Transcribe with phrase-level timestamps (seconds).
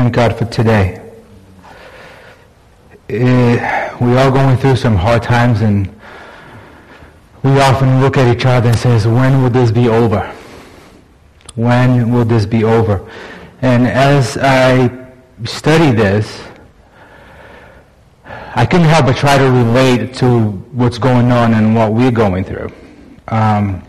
[0.00, 0.98] Thank God for today.
[3.10, 5.94] Eh, we are going through some hard times and
[7.42, 10.22] we often look at each other and says, when will this be over?
[11.54, 13.06] When will this be over?
[13.60, 15.06] And as I
[15.44, 16.44] study this,
[18.24, 22.44] I couldn't help but try to relate to what's going on and what we're going
[22.44, 22.72] through.
[23.28, 23.82] Um,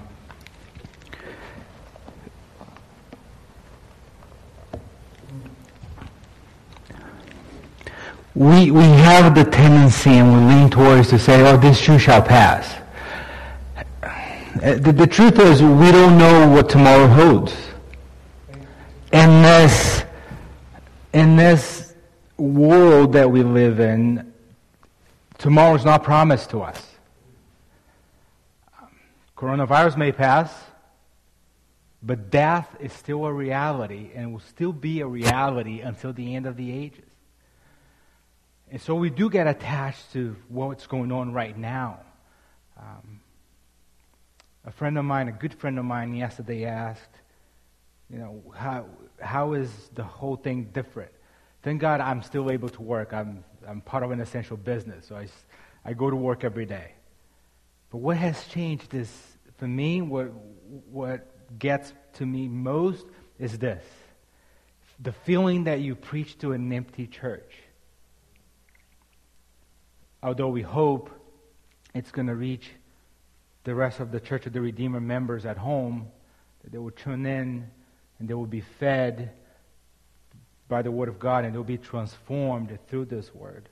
[8.36, 12.21] we, we have the tendency and we lean towards to say, oh, this too shall
[12.21, 12.78] pass.
[14.04, 17.56] Uh, the, the truth is, we don't know what tomorrow holds.
[19.62, 20.06] This,
[21.14, 21.94] in this
[22.38, 24.34] world that we live in,
[25.38, 26.88] tomorrow is not promised to us.
[29.38, 30.52] Coronavirus may pass,
[32.02, 36.48] but death is still a reality and will still be a reality until the end
[36.48, 37.11] of the ages.
[38.72, 42.00] And so we do get attached to what's going on right now.
[42.80, 43.19] Um,
[44.64, 47.19] a friend of mine, a good friend of mine, yesterday asked,
[48.09, 48.86] you know, how,
[49.19, 51.11] how is the whole thing different?
[51.64, 53.14] Thank God I'm still able to work.
[53.14, 55.27] I'm, I'm part of an essential business, so I,
[55.83, 56.94] I go to work every day.
[57.89, 59.11] But what has changed is,
[59.58, 60.31] for me, what,
[60.89, 63.05] what gets to me most
[63.38, 63.83] is this
[65.02, 67.52] the feeling that you preach to an empty church
[70.23, 71.09] although we hope
[71.94, 72.69] it's going to reach
[73.64, 76.08] the rest of the Church of the Redeemer members at home,
[76.64, 77.67] that they will tune in
[78.19, 79.31] and they will be fed
[80.67, 83.67] by the Word of God and they'll be transformed through this Word.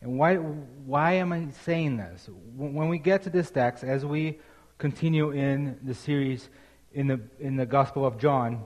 [0.00, 2.28] And why, why am I saying this?
[2.56, 4.38] When we get to this text, as we
[4.78, 6.48] continue in the series
[6.92, 8.64] in the, in the Gospel of John,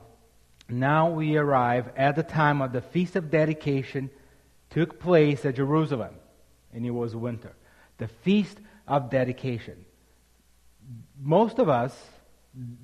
[0.68, 4.10] now we arrive at the time of the Feast of Dedication
[4.70, 6.14] took place at Jerusalem
[6.74, 7.52] and it was winter.
[7.98, 9.84] The Feast of Dedication.
[11.20, 11.96] Most of us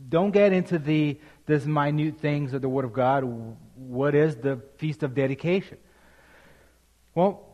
[0.08, 3.24] don't get into the this minute things of the Word of God.
[3.76, 5.78] What is the Feast of Dedication?
[7.14, 7.46] Well,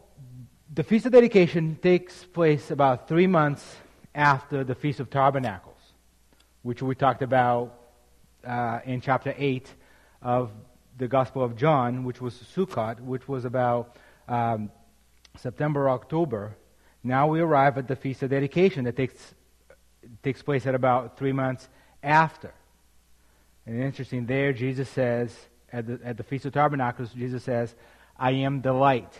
[0.72, 3.76] the Feast of Dedication takes place about three months
[4.14, 5.80] after the Feast of Tabernacles,
[6.62, 7.80] which we talked about
[8.47, 9.72] uh, in chapter 8
[10.22, 10.50] of
[10.98, 13.97] the Gospel of John, which was Sukkot, which was about
[14.28, 14.70] um,
[15.38, 16.56] September, October,
[17.02, 19.34] now we arrive at the Feast of Dedication that takes,
[20.22, 21.69] takes place at about three months
[22.02, 22.52] after.
[23.64, 25.34] And interesting, there Jesus says,
[25.72, 27.74] at the, at the Feast of Tabernacles, Jesus says,
[28.19, 29.12] I am the light.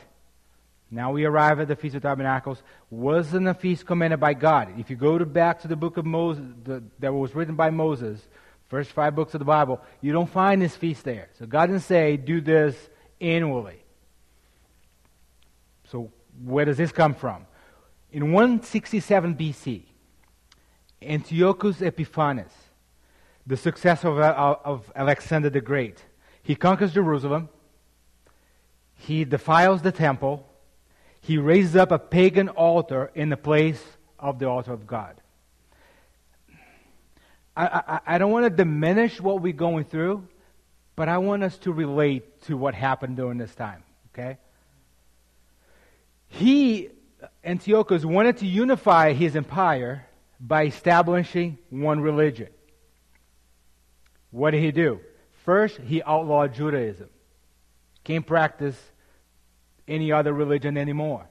[0.91, 2.63] Now we arrive at the Feast of Tabernacles.
[2.91, 4.79] Wasn't a feast commanded by God.
[4.79, 7.71] If you go to back to the book of Moses, the, that was written by
[7.71, 8.21] Moses,
[8.69, 11.29] first five books of the Bible, you don't find this feast there.
[11.39, 12.77] So God didn't say, do this
[13.21, 13.83] annually.
[15.91, 16.11] So,
[16.45, 17.47] where does this come from?
[18.11, 19.83] In 167 BC,
[21.03, 22.53] Antiochus Epiphanes,
[23.47, 26.05] the successor of, uh, of Alexander the Great,
[26.43, 27.49] he conquers Jerusalem,
[28.95, 30.49] he defiles the temple,
[31.21, 33.83] he raises up a pagan altar in the place
[34.19, 35.21] of the altar of God.
[37.57, 40.27] I, I, I, don't want to diminish what we're going through,
[40.95, 43.83] but I want us to relate to what happened during this time,
[44.13, 44.39] okay?
[46.37, 46.91] He,
[47.43, 50.07] Antiochus, wanted to unify his empire
[50.39, 52.49] by establishing one religion.
[54.31, 55.01] What did he do?
[55.45, 57.09] First, he outlawed Judaism.
[58.05, 58.77] Can't practice
[59.89, 61.27] any other religion anymore.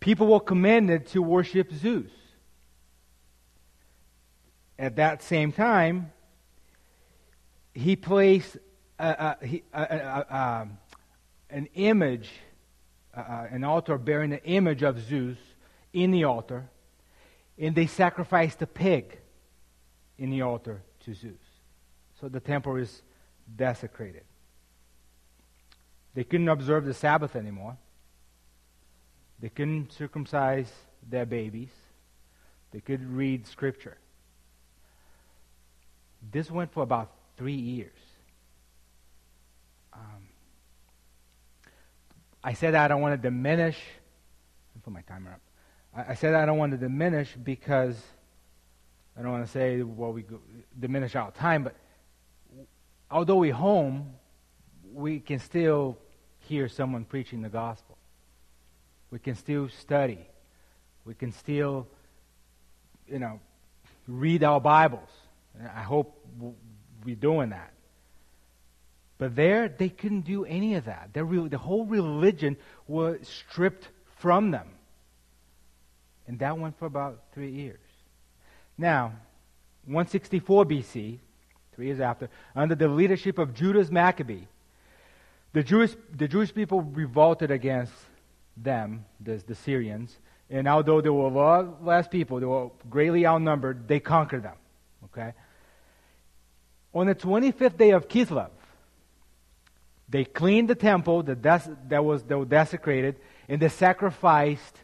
[0.00, 2.10] People were commanded to worship Zeus.
[4.78, 6.12] At that same time,
[7.72, 8.58] he placed
[8.98, 10.78] a, a, a, um,
[11.48, 12.28] an image
[13.18, 15.38] uh, uh, an altar bearing the image of Zeus
[15.92, 16.68] in the altar,
[17.58, 19.18] and they sacrificed a pig
[20.18, 21.34] in the altar to Zeus.
[22.20, 23.02] So the temple is
[23.56, 24.22] desecrated.
[26.14, 27.76] They couldn't observe the Sabbath anymore.
[29.40, 30.70] They couldn't circumcise
[31.08, 31.70] their babies.
[32.70, 33.98] They couldn't read scripture.
[36.30, 37.98] This went for about three years.
[39.92, 40.28] Um,
[42.48, 43.78] I said I don't want to diminish.
[44.74, 45.40] Let put my timer up.
[45.94, 47.94] I, I said I don't want to diminish because
[49.14, 50.40] I don't want to say, well, we go,
[50.80, 51.74] diminish our time, but
[53.10, 54.14] although we're home,
[54.94, 55.98] we can still
[56.38, 57.98] hear someone preaching the gospel.
[59.10, 60.26] We can still study.
[61.04, 61.86] We can still,
[63.06, 63.40] you know,
[64.06, 65.10] read our Bibles.
[65.76, 66.18] I hope
[67.04, 67.74] we're doing that.
[69.18, 71.10] But there, they couldn't do any of that.
[71.12, 72.56] The whole religion
[72.86, 73.88] was stripped
[74.18, 74.68] from them.
[76.28, 77.80] And that went for about three years.
[78.76, 79.14] Now,
[79.86, 81.18] 164 BC,
[81.74, 84.46] three years after, under the leadership of Judas Maccabee,
[85.52, 87.94] the Jewish, the Jewish people revolted against
[88.56, 90.16] them, the, the Syrians,
[90.50, 94.56] and although there were a lot less people, they were greatly outnumbered, they conquered them.
[95.06, 95.32] Okay?
[96.94, 98.50] On the 25th day of Kislev,
[100.08, 103.16] they cleaned the temple that, des- that, was, that was desecrated,
[103.48, 104.76] and they sacrificed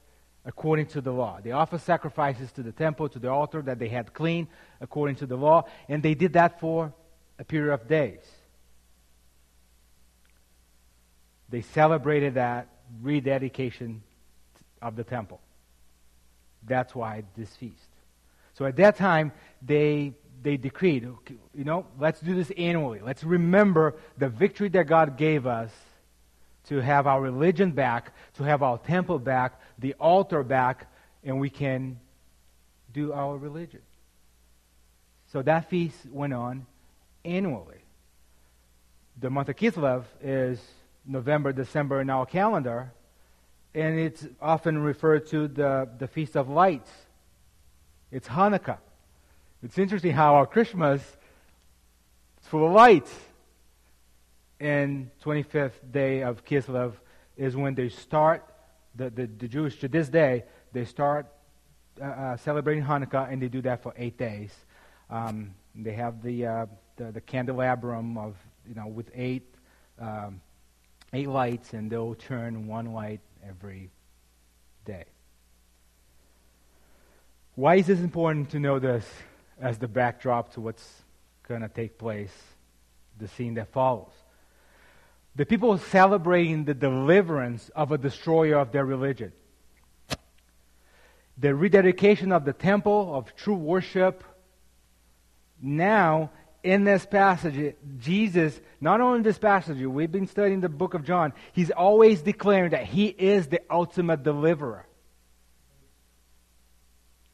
[0.45, 1.41] according to the law.
[1.43, 4.49] They offered sacrifices to the temple, to the altar that they had cleaned
[4.81, 6.93] according to the law, and they did that for
[7.39, 8.21] a period of days.
[11.49, 12.69] They celebrated that
[13.01, 14.03] rededication
[14.83, 15.41] of the temple.
[16.67, 17.89] That's why this feast.
[18.55, 19.33] So at that time,
[19.63, 20.15] they
[20.45, 21.09] they decreed,
[21.55, 23.01] you know, let's do this annually.
[23.03, 25.71] Let's remember the victory that God gave us
[26.69, 30.87] to have our religion back, to have our temple back, the altar back,
[31.25, 31.99] and we can
[32.93, 33.81] do our religion.
[35.33, 36.67] So that feast went on
[37.25, 37.83] annually.
[39.21, 40.61] The month of Kislev is
[41.07, 42.93] November, December in our calendar,
[43.75, 46.91] and it's often referred to the, the Feast of Lights.
[48.13, 48.79] It's Hanukkah.
[49.65, 53.11] It's interesting how our Christmas is full of lights.
[54.61, 56.93] And 25th day of Kislev
[57.39, 58.45] is when they start,
[58.95, 60.45] the, the, the Jewish to this day,
[60.75, 61.27] they start
[61.99, 64.55] uh, uh, celebrating Hanukkah, and they do that for eight days.
[65.09, 68.37] Um, they have the, uh, the, the candelabrum of
[68.69, 69.47] you know with eight
[69.99, 70.43] um,
[71.15, 73.91] eight lights, and they'll turn one light every
[74.85, 75.05] day.
[77.55, 79.07] Why is this important to know this?
[79.61, 81.03] As the backdrop to what's
[81.49, 82.33] going to take place,
[83.19, 84.13] the scene that follows.
[85.37, 89.33] The people celebrating the deliverance of a destroyer of their religion.
[91.39, 94.23] The rededication of the temple of true worship.
[95.61, 96.31] Now,
[96.63, 101.05] in this passage, Jesus, not only in this passage, we've been studying the book of
[101.05, 104.87] John, he's always declaring that he is the ultimate deliverer.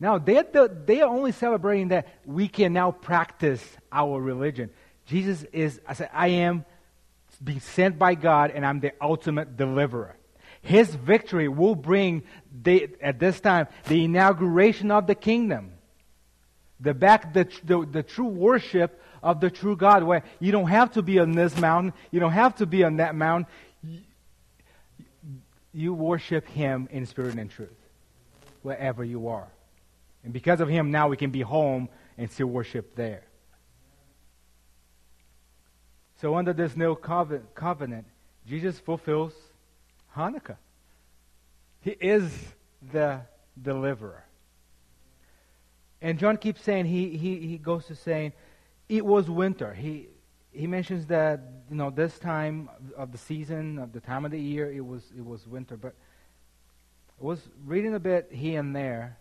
[0.00, 3.62] Now, they're, the, they are only celebrating that we can now practice
[3.92, 4.70] our religion.
[5.04, 6.64] Jesus is, I said, I am
[7.44, 10.16] being sent by God and I'm the ultimate deliverer.
[10.62, 12.22] His victory will bring,
[12.62, 15.72] the, at this time, the inauguration of the kingdom.
[16.80, 20.92] The back, the, the, the true worship of the true God, where you don't have
[20.92, 23.46] to be on this mountain, you don't have to be on that mountain.
[25.74, 27.68] You worship Him in spirit and truth,
[28.62, 29.48] wherever you are.
[30.24, 31.88] And because of him, now we can be home
[32.18, 33.24] and still worship there.
[36.20, 38.04] So, under this new covenant,
[38.46, 39.32] Jesus fulfills
[40.14, 40.56] Hanukkah.
[41.80, 42.30] He is
[42.92, 43.22] the
[43.60, 44.24] deliverer.
[46.02, 48.32] And John keeps saying, he, he, he goes to saying,
[48.88, 49.72] it was winter.
[49.72, 50.08] He,
[50.52, 51.40] he mentions that,
[51.70, 55.04] you know, this time of the season, of the time of the year, it was,
[55.16, 55.76] it was winter.
[55.76, 55.94] But
[57.20, 59.18] I was reading a bit here and there,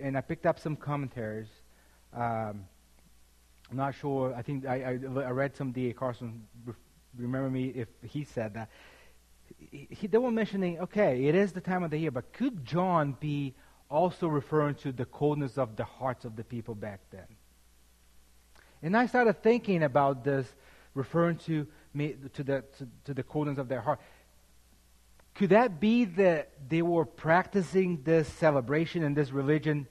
[0.00, 1.48] and I picked up some commentaries.
[2.14, 2.64] Um,
[3.70, 4.34] I'm not sure.
[4.34, 5.92] I think I, I, I read some D.A.
[5.92, 6.46] Carson.
[7.16, 8.70] Remember me if he said that.
[9.70, 13.16] He, they were mentioning, okay, it is the time of the year, but could John
[13.18, 13.54] be
[13.90, 17.26] also referring to the coldness of the hearts of the people back then?
[18.82, 20.46] And I started thinking about this,
[20.94, 24.00] referring to me to the to, to the coldness of their heart.
[25.38, 29.86] Could that be that they were practicing this celebration and this religion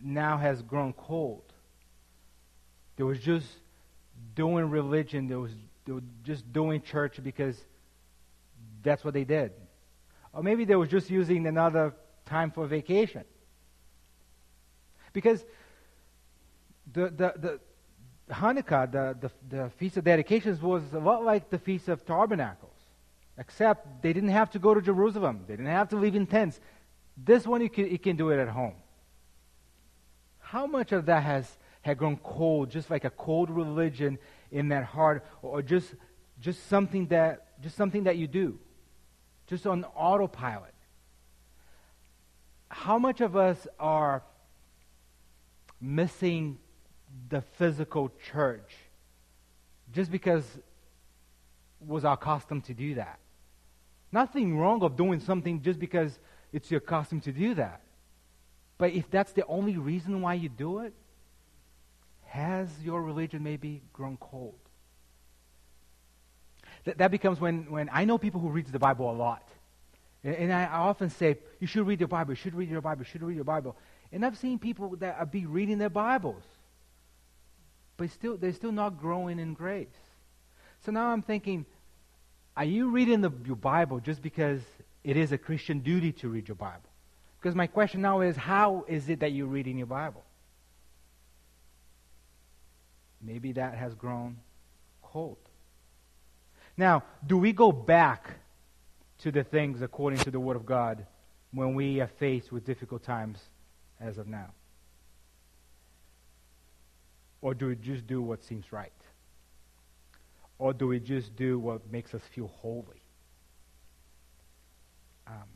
[0.00, 1.42] now has grown cold?
[2.94, 3.48] They was just
[4.36, 5.50] doing religion, they was,
[5.84, 7.58] they were just doing church because
[8.84, 9.50] that's what they did.
[10.32, 11.92] Or maybe they were just using another
[12.24, 13.24] time for vacation.
[15.12, 15.44] Because
[16.92, 17.60] the, the, the
[18.32, 22.73] Hanukkah, the, the, the Feast of Dedications, was a lot like the Feast of Tabernacles.
[23.36, 25.44] Except they didn't have to go to Jerusalem.
[25.46, 26.60] They didn't have to live in tents.
[27.16, 28.74] This one, you can, you can do it at home.
[30.38, 34.18] How much of that has had grown cold, just like a cold religion
[34.50, 35.94] in that heart, or just
[36.40, 38.58] just something that just something that you do,
[39.48, 40.74] just on autopilot?
[42.68, 44.22] How much of us are
[45.80, 46.58] missing
[47.28, 48.74] the physical church
[49.92, 50.44] just because
[51.80, 53.18] was our custom to do that?
[54.14, 56.16] Nothing wrong of doing something just because
[56.52, 57.80] it's your custom to do that.
[58.78, 60.94] But if that's the only reason why you do it,
[62.26, 64.54] has your religion maybe grown cold?
[66.84, 69.48] That, that becomes when, when I know people who read the Bible a lot.
[70.22, 72.80] And, and I, I often say, you should read your Bible, you should read your
[72.82, 73.76] Bible, you should read your Bible.
[74.12, 76.44] And I've seen people that are be reading their Bibles,
[77.96, 79.88] but still, they're still not growing in grace.
[80.86, 81.66] So now I'm thinking,
[82.56, 84.60] are you reading the, your Bible just because
[85.02, 86.88] it is a Christian duty to read your Bible?
[87.40, 90.24] Because my question now is, how is it that you're reading your Bible?
[93.20, 94.38] Maybe that has grown
[95.02, 95.38] cold.
[96.76, 98.30] Now, do we go back
[99.18, 101.06] to the things according to the Word of God
[101.52, 103.38] when we are faced with difficult times
[104.00, 104.50] as of now?
[107.40, 108.92] Or do we just do what seems right?
[110.58, 113.02] Or do we just do what makes us feel holy?
[115.26, 115.48] Um,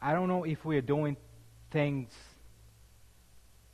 [0.00, 1.16] I don't know if we are doing
[1.70, 2.12] things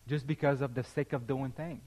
[0.06, 1.82] just because of the sake of doing things.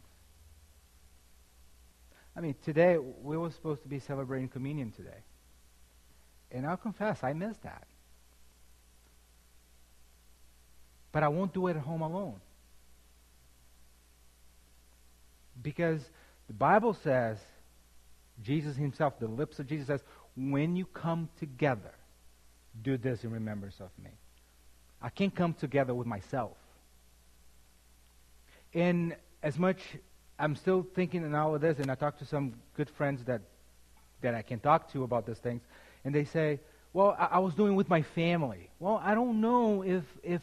[2.36, 5.24] I mean, today we were supposed to be celebrating communion today.
[6.52, 7.86] And I'll confess, I missed that.
[11.12, 12.42] But I won't do it at home alone.
[15.62, 16.02] Because
[16.48, 17.38] the Bible says,
[18.42, 20.04] Jesus himself, the lips of Jesus says,
[20.36, 21.94] when you come together,
[22.82, 24.10] do this in remembrance of me.
[25.02, 26.58] I can't come together with myself.
[28.74, 29.78] And as much,
[30.40, 33.42] I'm still thinking now of this, and I talk to some good friends that,
[34.22, 35.62] that I can talk to about these things,
[36.04, 36.60] and they say,
[36.94, 38.70] well, I, I was doing with my family.
[38.80, 40.42] Well, I don't know if, if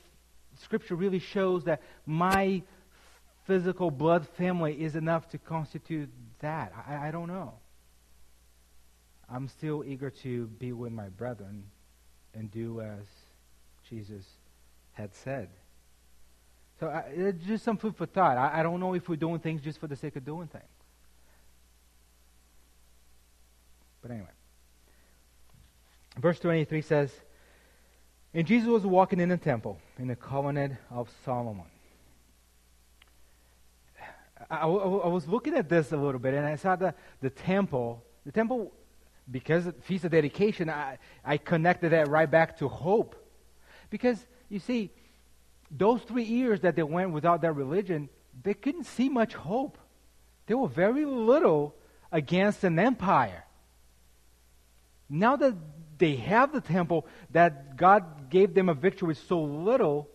[0.62, 2.62] Scripture really shows that my
[3.50, 6.72] physical blood family is enough to constitute that.
[6.86, 7.54] I, I don't know.
[9.28, 11.64] I'm still eager to be with my brethren
[12.32, 13.04] and do as
[13.88, 14.24] Jesus
[14.92, 15.48] had said.
[16.78, 18.36] So it's just some food for thought.
[18.36, 20.62] I, I don't know if we're doing things just for the sake of doing things.
[24.00, 24.28] But anyway.
[26.20, 27.10] Verse 23 says,
[28.32, 31.66] And Jesus was walking in the temple in the colonnade of Solomon.
[34.50, 38.02] I, I, was looking at this a little bit, and I saw the, the temple.
[38.26, 38.72] The temple,
[39.30, 43.14] because of Feast of Dedication, I, I connected that right back to hope.
[43.90, 44.90] Because, you see,
[45.70, 48.08] those three years that they went without their religion,
[48.42, 49.78] they couldn't see much hope.
[50.46, 51.76] They were very little
[52.10, 53.44] against an empire.
[55.08, 55.54] Now that
[55.98, 60.08] they have the temple, that God gave them a victory with so little,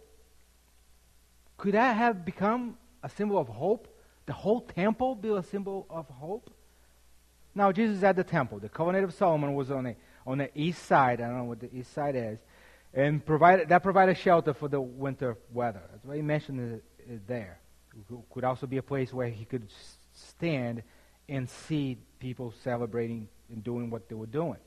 [1.57, 3.87] could that have become a symbol of hope?
[4.25, 6.51] The whole temple be a symbol of hope?
[7.53, 8.59] Now, Jesus is at the temple.
[8.59, 11.21] The colonnade of Solomon was on the, on the east side.
[11.21, 12.39] I don't know what the east side is.
[12.93, 15.81] And provided, that provided shelter for the winter weather.
[15.91, 17.59] That's why he mentioned it, it there.
[17.95, 19.67] It could also be a place where he could
[20.13, 20.83] stand
[21.29, 24.57] and see people celebrating and doing what they were doing.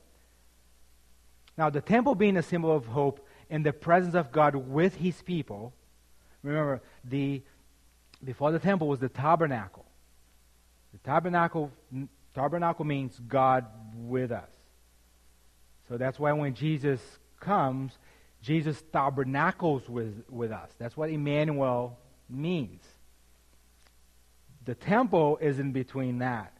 [1.57, 5.21] Now, the temple being a symbol of hope and the presence of God with his
[5.21, 5.73] people,
[6.41, 7.43] remember, the
[8.23, 9.85] before the temple was the tabernacle.
[10.93, 11.71] The tabernacle,
[12.33, 14.49] tabernacle means God with us.
[15.87, 17.01] So that's why when Jesus
[17.39, 17.97] comes,
[18.41, 20.69] Jesus tabernacles with, with us.
[20.77, 21.97] That's what Emmanuel
[22.29, 22.83] means.
[24.65, 26.53] The temple is in between that.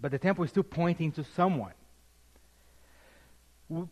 [0.00, 1.74] But the temple is still pointing to someone.
[3.68, 3.88] When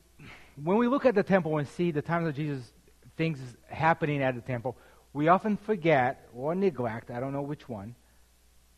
[0.57, 2.73] we look at the temple and see the times of Jesus,
[3.17, 4.77] things happening at the temple,
[5.13, 7.95] we often forget or neglect, I don't know which one,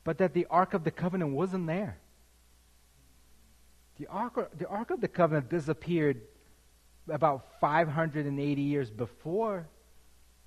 [0.04, 1.98] but that the Ark of the Covenant wasn't there.
[3.98, 6.22] The Ark, the Ark of the Covenant disappeared
[7.08, 9.68] about 580 years before,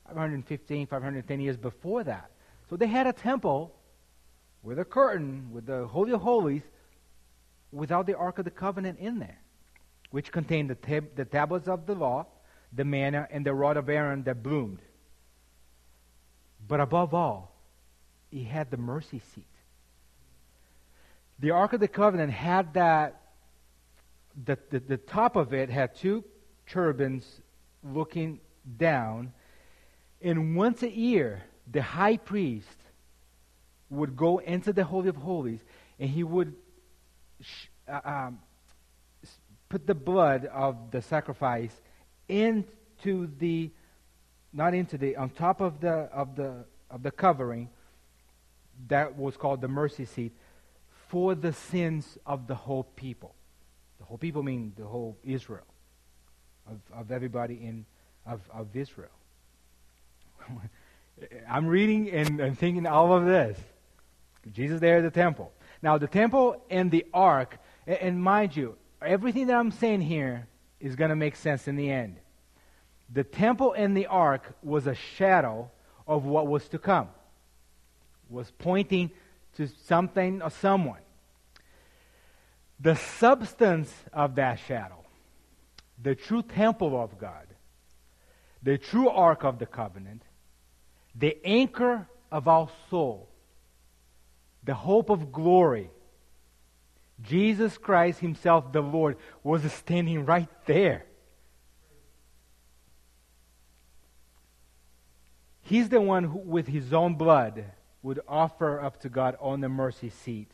[0.07, 2.31] 515, 510 years before that.
[2.69, 3.75] So they had a temple
[4.63, 6.63] with a curtain, with the Holy of Holies,
[7.71, 9.39] without the Ark of the Covenant in there,
[10.09, 12.25] which contained the, tab- the tablets of the law,
[12.73, 14.79] the manna, and the rod of Aaron that bloomed.
[16.67, 17.55] But above all,
[18.31, 19.45] he had the mercy seat.
[21.39, 23.21] The Ark of the Covenant had that,
[24.45, 26.23] the, the, the top of it had two
[26.65, 27.41] cherubims
[27.83, 28.39] looking
[28.77, 29.33] down.
[30.21, 32.67] And once a year, the high priest
[33.89, 35.59] would go into the Holy of Holies
[35.99, 36.55] and he would
[37.41, 38.39] sh- uh, um,
[39.69, 41.73] put the blood of the sacrifice
[42.27, 43.71] into the
[44.55, 47.69] not into the on top of the of the of the covering
[48.87, 50.33] that was called the mercy seat
[51.07, 53.35] for the sins of the whole people.
[53.99, 55.65] The whole people mean the whole Israel,
[56.67, 57.85] of, of everybody in
[58.25, 59.09] of, of Israel.
[61.49, 63.57] I'm reading and, and thinking all of this.
[64.51, 65.51] Jesus there at the temple.
[65.81, 67.57] Now, the temple and the ark,
[67.87, 70.47] and mind you, everything that I'm saying here
[70.79, 72.17] is going to make sense in the end.
[73.13, 75.69] The temple and the ark was a shadow
[76.07, 77.09] of what was to come,
[78.29, 79.11] was pointing
[79.55, 80.99] to something or someone.
[82.79, 85.03] The substance of that shadow,
[86.01, 87.47] the true temple of God,
[88.61, 90.23] the true ark of the covenant,
[91.13, 93.29] the anchor of our soul,
[94.63, 95.89] the hope of glory,
[97.21, 101.05] Jesus Christ Himself, the Lord, was standing right there.
[105.65, 107.65] He's the one who, with His own blood,
[108.03, 110.51] would offer up to God on the mercy seat,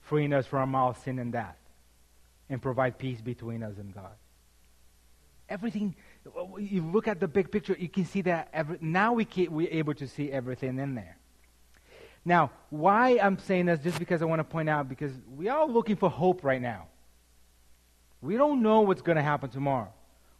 [0.00, 1.56] freeing us from all sin and death,
[2.48, 4.12] and provide peace between us and God.
[5.48, 5.96] Everything,
[6.56, 9.72] you look at the big picture, you can see that every, now we can, we're
[9.72, 11.16] able to see everything in there.
[12.24, 15.66] Now, why I'm saying this, just because I want to point out, because we are
[15.66, 16.86] looking for hope right now.
[18.20, 19.92] We don't know what's going to happen tomorrow.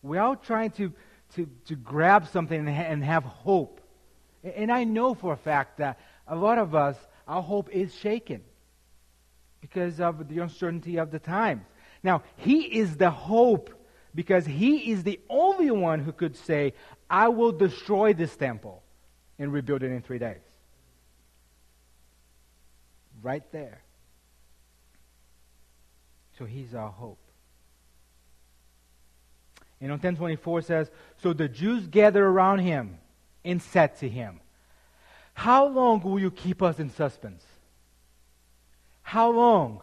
[0.03, 0.93] We're all trying to,
[1.35, 3.81] to, to grab something and have hope.
[4.43, 8.43] And I know for a fact that a lot of us, our hope is shaken
[9.61, 11.65] because of the uncertainty of the times.
[12.03, 13.75] Now, He is the hope
[14.15, 16.75] because He is the only one who could say,
[17.11, 18.83] I will destroy this temple
[19.39, 20.41] and rebuild it in three days.
[23.21, 23.83] Right there.
[26.39, 27.19] So He's our hope.
[29.81, 30.91] And on 1024 says,
[31.23, 32.99] So the Jews gathered around him
[33.45, 34.41] and said to him,
[35.35, 37.45] How long will you keep us in suspense?
[39.03, 39.81] How long?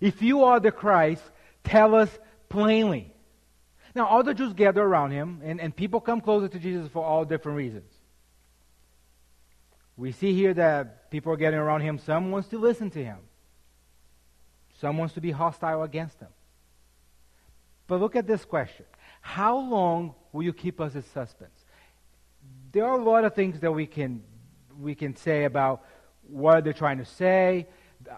[0.00, 1.22] If you are the Christ,
[1.64, 2.10] tell us
[2.48, 3.12] plainly.
[3.94, 7.04] Now, all the Jews gather around him, and, and people come closer to Jesus for
[7.04, 7.90] all different reasons.
[9.96, 11.98] We see here that people are getting around him.
[11.98, 13.18] Some wants to listen to him.
[14.80, 16.28] Some wants to be hostile against him.
[17.88, 18.84] But look at this question.
[19.28, 21.58] How long will you keep us in suspense?
[22.72, 24.22] there are a lot of things that we can
[24.80, 25.84] we can say about
[26.28, 27.66] what they're trying to say.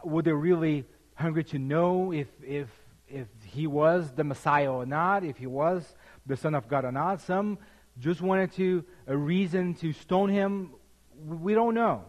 [0.05, 2.69] Were they really hungry to know if if
[3.09, 5.95] if he was the Messiah or not, if he was
[6.27, 7.21] the Son of God or not?
[7.21, 7.59] Some
[7.99, 10.73] just wanted to a reason to stone him.
[11.27, 12.05] We don't know,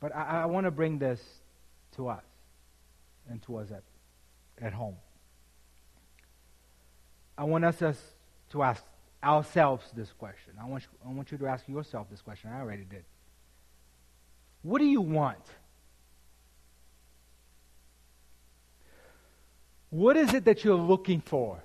[0.00, 1.20] but I, I want to bring this
[1.96, 2.24] to us
[3.28, 3.82] and to us at
[4.60, 4.96] at home.
[7.38, 7.80] I want us
[8.50, 8.82] to ask
[9.22, 10.54] ourselves this question.
[10.60, 12.50] I want, you, I want you to ask yourself this question.
[12.52, 13.04] I already did.
[14.62, 15.38] What do you want?
[19.90, 21.60] What is it that you're looking for?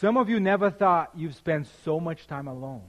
[0.00, 2.84] Some of you never thought you've spent so much time alone.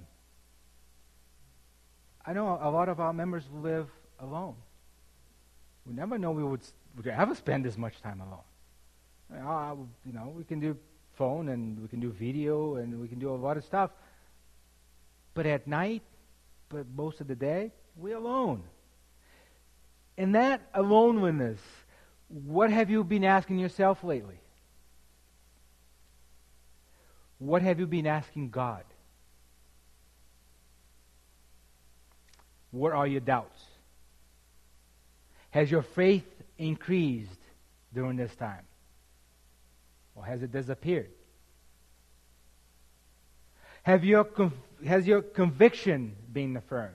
[2.25, 3.87] I know a lot of our members live
[4.19, 4.55] alone.
[5.85, 6.61] We never know we would,
[6.95, 8.43] would ever spend this much time alone.
[9.31, 10.77] You know, we can do
[11.17, 13.91] phone and we can do video and we can do a lot of stuff.
[15.33, 16.01] But at night,
[16.69, 18.63] but most of the day, we're alone.
[20.17, 21.59] And that aloneliness,
[22.27, 24.39] what have you been asking yourself lately?
[27.37, 28.83] What have you been asking God?
[32.71, 33.61] What are your doubts?
[35.51, 37.39] Has your faith increased
[37.93, 38.65] during this time?
[40.19, 41.11] Or has it disappeared?
[43.83, 44.27] Have your,
[44.85, 46.93] has your conviction been affirmed?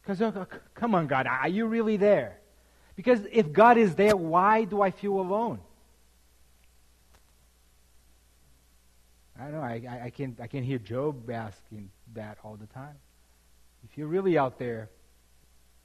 [0.00, 2.38] Because, uh, come on, God, are you really there?
[2.96, 5.60] Because if God is there, why do I feel alone?
[9.38, 9.60] I don't know.
[9.60, 12.96] I, I, I, can, I can hear Job asking that all the time.
[13.84, 14.88] If you're really out there,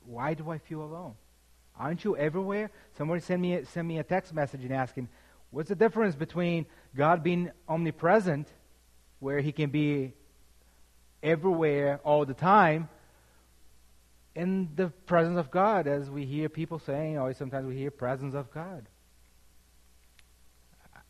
[0.06, 1.16] why do I feel alone?
[1.78, 2.72] Aren't you everywhere?
[2.98, 5.10] Somebody send me, a, send me a text message and asking,
[5.52, 8.48] what's the difference between God being omnipresent,
[9.20, 10.14] where he can be
[11.22, 12.90] everywhere all the time,
[14.36, 18.36] and the presence of God, as we hear people saying, or sometimes we hear presence
[18.36, 18.86] of God.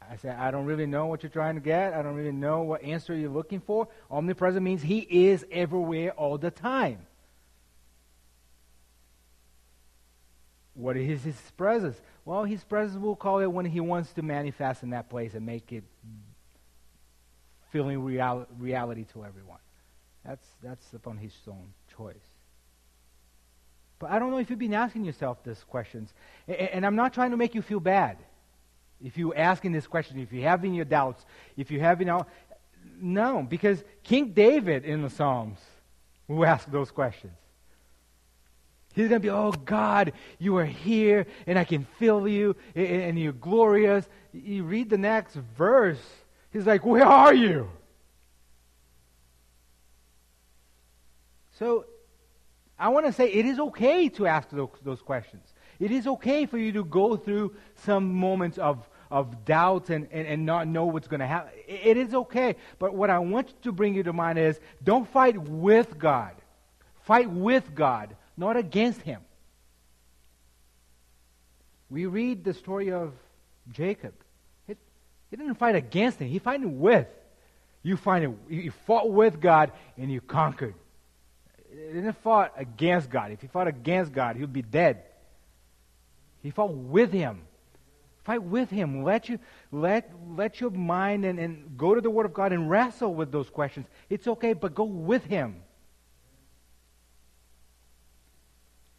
[0.09, 1.93] I say, I don't really know what you're trying to get.
[1.93, 3.87] I don't really know what answer you're looking for.
[4.11, 7.07] Omnipresent means he is everywhere all the time.
[10.75, 11.99] What is his presence?
[12.25, 15.45] Well, his presence will call it when he wants to manifest in that place and
[15.45, 15.83] make it
[17.71, 19.59] feeling real, reality to everyone.
[20.25, 22.15] That's, that's upon his own choice.
[23.99, 26.13] But I don't know if you've been asking yourself these questions.
[26.47, 28.17] And, and I'm not trying to make you feel bad.
[29.03, 32.25] If you're asking this question, if you're having your doubts, if you have, you know,
[32.99, 35.59] no, because King David in the Psalms
[36.27, 37.37] who asked those questions.
[38.95, 43.19] He's going to be, oh God, you are here and I can feel you and
[43.19, 44.07] you're glorious.
[44.31, 46.01] You read the next verse.
[46.51, 47.69] He's like, where are you?
[51.59, 51.85] So
[52.79, 55.43] I want to say it is okay to ask those, those questions.
[55.77, 57.53] It is okay for you to go through
[57.83, 61.51] some moments of, of doubt and, and, and not know what's going to happen.
[61.67, 62.55] It is okay.
[62.79, 66.31] But what I want to bring you to mind is don't fight with God.
[67.01, 69.21] Fight with God not against him.
[71.89, 73.13] We read the story of
[73.71, 74.13] Jacob.
[74.67, 74.75] He,
[75.37, 77.07] didn't fight against him, he fought with.
[77.83, 80.75] You find it, you fought with God and you conquered.
[81.69, 83.31] He didn't fight against God.
[83.31, 85.03] If he fought against God, he would be dead.
[86.41, 87.41] He fought with him.
[88.23, 89.03] Fight with him.
[89.03, 89.39] Let you
[89.71, 93.31] let let your mind and, and go to the Word of God and wrestle with
[93.31, 93.85] those questions.
[94.09, 95.61] It's okay, but go with him.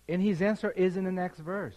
[0.08, 1.76] And his answer is in the next verse.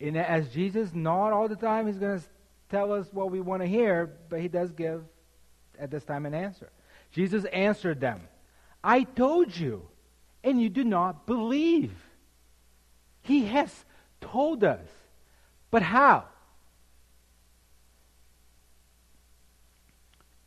[0.00, 2.24] And as Jesus, not all the time, he's going to
[2.68, 5.02] tell us what we want to hear, but he does give
[5.78, 6.70] at this time an answer.
[7.12, 8.22] Jesus answered them,
[8.82, 9.86] I told you,
[10.44, 11.92] and you do not believe.
[13.22, 13.84] He has
[14.20, 14.86] told us.
[15.70, 16.24] But how?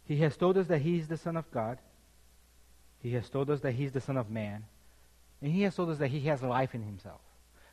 [0.05, 1.77] He has told us that He is the Son of God.
[3.01, 4.65] He has told us that He is the Son of Man.
[5.41, 7.21] And he has told us that he has life in himself.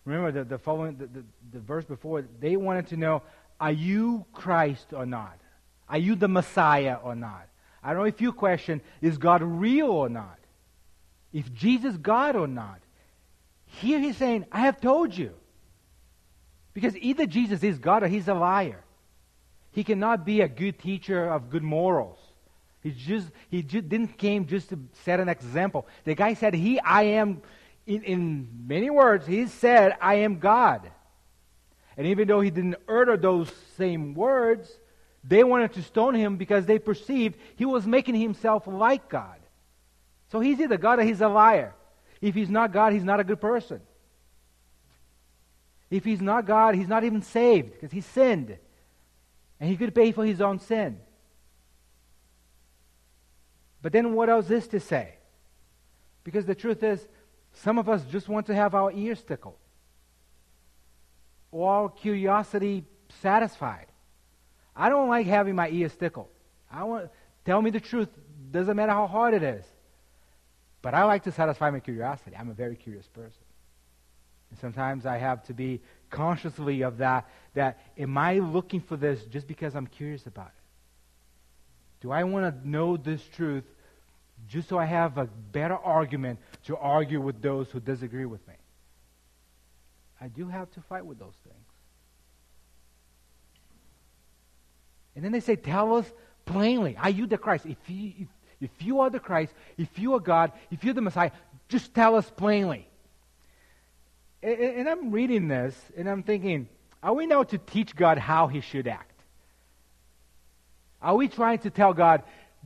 [0.04, 3.22] Remember the, the following the, the, the verse before, they wanted to know,
[3.60, 5.38] are you Christ or not?
[5.88, 7.48] Are you the Messiah or not?
[7.82, 10.38] I don't know if you question, is God real or not?
[11.32, 12.80] If Jesus God or not?
[13.66, 15.34] Here he's saying, I have told you.
[16.72, 18.82] Because either Jesus is God or he's a liar.
[19.72, 22.18] He cannot be a good teacher of good morals.
[22.86, 25.88] He just he just didn't came just to set an example.
[26.04, 27.42] The guy said, "He, I am."
[27.84, 30.88] In, in many words, he said, "I am God."
[31.96, 34.70] And even though he didn't utter those same words,
[35.24, 39.40] they wanted to stone him because they perceived he was making himself like God.
[40.30, 41.74] So he's either God or he's a liar.
[42.20, 43.80] If he's not God, he's not a good person.
[45.90, 48.56] If he's not God, he's not even saved because he sinned.
[49.58, 51.00] And he could pay for his own sin.
[53.86, 55.14] But then what else is to say?
[56.24, 57.06] Because the truth is,
[57.52, 59.58] some of us just want to have our ears tickled
[61.52, 62.84] or our curiosity
[63.22, 63.86] satisfied.
[64.74, 66.30] I don't like having my ears tickled.
[66.68, 67.10] I want
[67.44, 68.08] tell me the truth.
[68.50, 69.64] Doesn't matter how hard it is.
[70.82, 72.34] But I like to satisfy my curiosity.
[72.36, 73.44] I'm a very curious person.
[74.50, 79.22] And sometimes I have to be consciously of that that am I looking for this
[79.26, 80.62] just because I'm curious about it?
[82.00, 83.62] Do I want to know this truth
[84.48, 88.54] just so I have a better argument to argue with those who disagree with me.
[90.20, 91.56] I do have to fight with those things.
[95.14, 96.10] And then they say, Tell us
[96.44, 97.66] plainly, are you the Christ?
[97.66, 98.28] If you, if,
[98.60, 101.32] if you are the Christ, if you are God, if you're the Messiah,
[101.68, 102.88] just tell us plainly.
[104.42, 106.68] And, and I'm reading this and I'm thinking,
[107.02, 109.12] are we now to teach God how he should act?
[111.02, 112.22] Are we trying to tell God,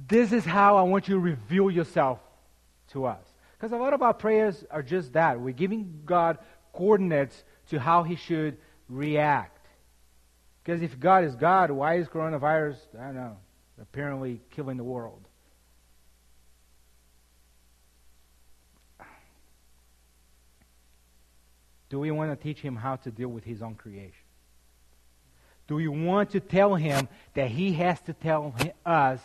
[0.09, 2.19] this is how I want you to reveal yourself
[2.93, 3.25] to us.
[3.59, 5.41] Because a lot of our prayers are just that.
[5.41, 6.39] We're giving God
[6.73, 8.57] coordinates to how He should
[8.89, 9.67] react.
[10.63, 13.37] Because if God is God, why is coronavirus, I don't know,
[13.81, 15.23] apparently killing the world?
[21.91, 24.13] Do we want to teach him how to deal with his own creation?
[25.67, 28.55] Do we want to tell him that he has to tell
[28.87, 29.21] us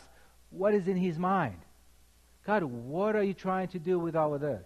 [0.50, 1.58] what is in his mind.
[2.46, 4.64] God, what are you trying to do with all of this?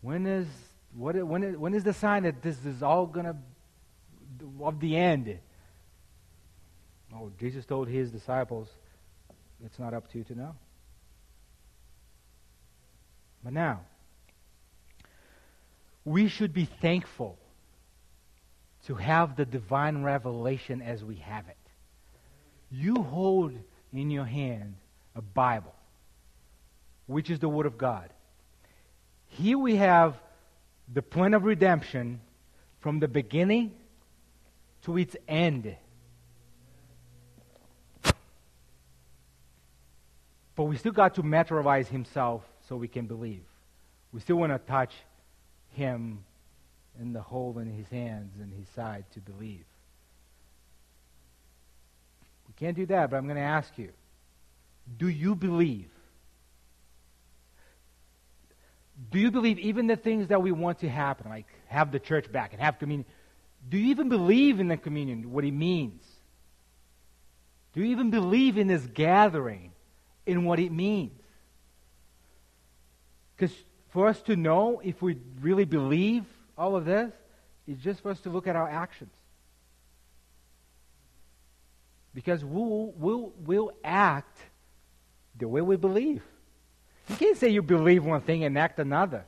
[0.00, 0.46] When is
[0.94, 3.36] what when is, when is the sign that this is all gonna
[4.60, 5.38] of the end?
[7.14, 8.68] Oh, Jesus told his disciples,
[9.64, 10.54] it's not up to you to know.
[13.44, 13.82] But now,
[16.04, 17.38] we should be thankful
[18.86, 21.65] to have the divine revelation as we have it
[22.70, 23.52] you hold
[23.92, 24.74] in your hand
[25.14, 25.74] a Bible,
[27.06, 28.10] which is the Word of God.
[29.28, 30.14] Here we have
[30.92, 32.20] the plan of redemption
[32.80, 33.72] from the beginning
[34.82, 35.76] to its end.
[40.54, 43.44] But we still got to materialize himself so we can believe.
[44.12, 44.94] We still want to touch
[45.72, 46.24] him
[46.98, 49.64] in the hole in his hands and his side to believe.
[52.56, 53.90] Can't do that, but I'm going to ask you
[54.98, 55.90] do you believe?
[59.10, 62.30] Do you believe even the things that we want to happen, like have the church
[62.32, 63.06] back and have communion?
[63.68, 66.02] Do you even believe in the communion, what it means?
[67.74, 69.72] Do you even believe in this gathering,
[70.24, 71.20] in what it means?
[73.36, 73.54] Because
[73.90, 76.24] for us to know if we really believe
[76.56, 77.12] all of this,
[77.66, 79.12] is just for us to look at our actions.
[82.16, 84.38] Because we'll, we'll, we'll act
[85.36, 86.22] the way we believe.
[87.10, 89.26] You can't say you believe one thing and act another.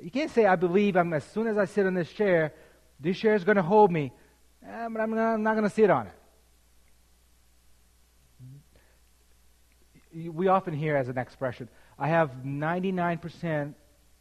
[0.00, 2.54] You can't say, I believe I'm, as soon as I sit on this chair,
[2.98, 4.10] this chair is going to hold me,
[4.66, 6.14] eh, but I'm not, I'm not going to sit on it.
[10.32, 13.74] We often hear as an expression, I have 99%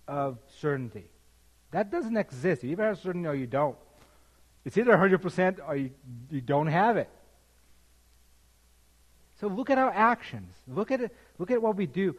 [0.10, 1.06] of certainty.
[1.72, 2.66] That doesn't exist.
[2.66, 3.78] You either have certainty or you don't.
[4.68, 5.92] It's either 100% or you,
[6.30, 7.10] you don't have it.
[9.40, 10.54] So look at our actions.
[10.68, 11.16] Look at it.
[11.38, 12.18] Look at what we do.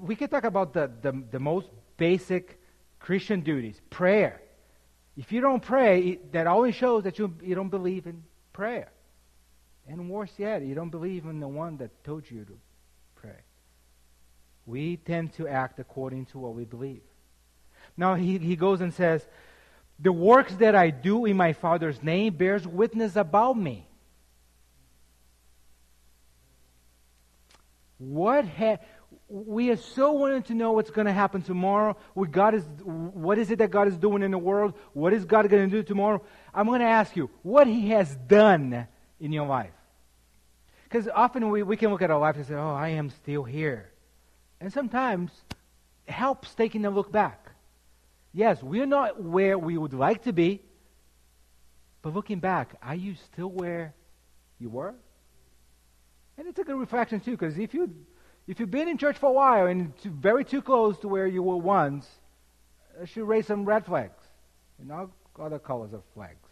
[0.00, 2.58] We can talk about the, the, the most basic
[3.00, 3.78] Christian duties.
[3.90, 4.40] Prayer.
[5.14, 8.22] If you don't pray, that only shows that you, you don't believe in
[8.54, 8.90] prayer.
[9.86, 12.58] And worse yet, you don't believe in the one that told you to
[13.14, 13.42] pray.
[14.64, 17.02] We tend to act according to what we believe.
[17.94, 19.26] Now he, he goes and says,
[19.98, 23.86] The works that I do in my Father's name bears witness about me.
[27.98, 28.78] What ha-
[29.28, 31.96] we are so wanting to know what's going to happen tomorrow.
[32.12, 34.74] What God is, what is it that God is doing in the world?
[34.92, 36.22] What is God going to do tomorrow?
[36.52, 38.86] I'm going to ask you what He has done
[39.20, 39.72] in your life.
[40.84, 43.42] Because often we, we can look at our life and say, "Oh, I am still
[43.42, 43.90] here,"
[44.60, 45.32] and sometimes
[46.06, 47.43] helps taking a look back.
[48.34, 50.60] Yes, we're not where we would like to be,
[52.02, 53.94] but looking back, are you still where
[54.58, 54.94] you were?
[56.36, 57.94] And it's a good reflection too, because if you
[58.48, 61.28] if you've been in church for a while and too, very too close to where
[61.28, 62.06] you were once,
[63.00, 64.20] it should raise some red flags
[64.80, 66.48] and all other colors of flags.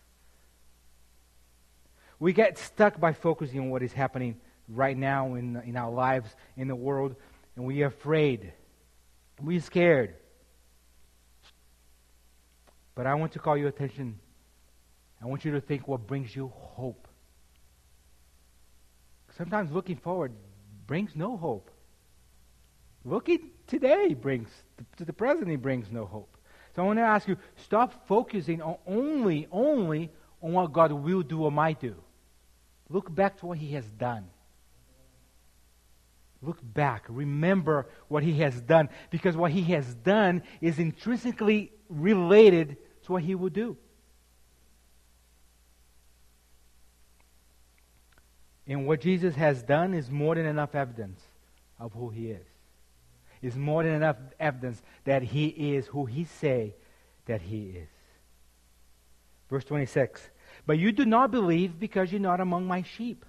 [2.20, 6.34] We get stuck by focusing on what is happening right now in, in our lives,
[6.56, 7.16] in the world,
[7.56, 8.52] and we are afraid.
[9.40, 10.14] We're scared.
[12.94, 14.18] But I want to call your attention.
[15.22, 17.08] I want you to think what brings you hope.
[19.36, 20.32] Sometimes looking forward
[20.86, 21.70] brings no hope.
[23.04, 24.48] Looking today brings,
[24.96, 26.36] to the present, it brings no hope.
[26.74, 30.10] So I want to ask you, stop focusing on only, only
[30.42, 31.94] on what God will do or might do.
[32.88, 34.28] Look back to what He has done.
[36.42, 37.04] Look back.
[37.08, 38.88] Remember what He has done.
[39.10, 43.76] Because what He has done is intrinsically related to what He will do.
[48.66, 51.20] And what Jesus has done is more than enough evidence
[51.78, 52.46] of who he is.
[53.42, 56.76] Is more than enough evidence that he is who he say
[57.26, 57.88] that he is.
[59.50, 60.22] Verse 26.
[60.64, 63.24] But you do not believe because you're not among my sheep.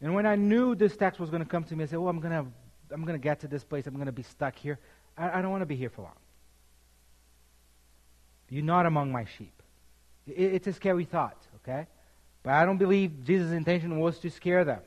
[0.00, 2.08] And when I knew this text was going to come to me, I said, Oh,
[2.08, 2.50] I'm going to
[2.92, 3.86] I'm going to get to this place.
[3.86, 4.78] I'm going to be stuck here.
[5.16, 6.12] I, I don't want to be here for long.
[8.48, 9.62] You're not among my sheep.
[10.26, 11.86] It, it's a scary thought, okay?
[12.42, 14.80] But I don't believe Jesus' intention was to scare them.